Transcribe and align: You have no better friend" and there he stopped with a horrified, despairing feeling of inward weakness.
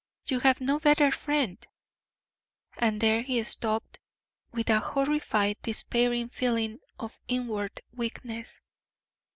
You 0.25 0.39
have 0.39 0.59
no 0.59 0.79
better 0.79 1.11
friend" 1.11 1.63
and 2.79 2.99
there 2.99 3.21
he 3.21 3.43
stopped 3.43 3.99
with 4.51 4.67
a 4.71 4.79
horrified, 4.79 5.57
despairing 5.61 6.29
feeling 6.29 6.79
of 6.97 7.19
inward 7.27 7.81
weakness. 7.93 8.61